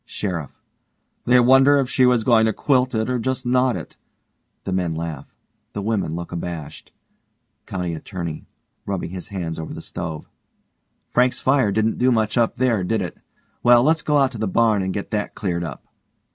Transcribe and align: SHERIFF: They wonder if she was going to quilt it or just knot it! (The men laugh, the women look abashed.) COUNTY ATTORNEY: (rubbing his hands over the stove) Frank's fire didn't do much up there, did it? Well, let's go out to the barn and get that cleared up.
SHERIFF: 0.03 0.49
They 1.25 1.39
wonder 1.39 1.77
if 1.77 1.87
she 1.87 2.07
was 2.07 2.23
going 2.23 2.47
to 2.47 2.53
quilt 2.53 2.95
it 2.95 3.07
or 3.07 3.19
just 3.19 3.45
knot 3.45 3.77
it! 3.77 3.97
(The 4.63 4.73
men 4.73 4.95
laugh, 4.95 5.27
the 5.73 5.81
women 5.83 6.15
look 6.15 6.31
abashed.) 6.31 6.91
COUNTY 7.67 7.93
ATTORNEY: 7.93 8.47
(rubbing 8.87 9.11
his 9.11 9.27
hands 9.27 9.59
over 9.59 9.75
the 9.75 9.79
stove) 9.83 10.27
Frank's 11.11 11.39
fire 11.39 11.71
didn't 11.71 11.99
do 11.99 12.11
much 12.11 12.35
up 12.35 12.55
there, 12.55 12.83
did 12.83 13.03
it? 13.03 13.19
Well, 13.61 13.83
let's 13.83 14.01
go 14.01 14.17
out 14.17 14.31
to 14.31 14.39
the 14.39 14.47
barn 14.47 14.81
and 14.81 14.91
get 14.91 15.11
that 15.11 15.35
cleared 15.35 15.63
up. 15.63 15.85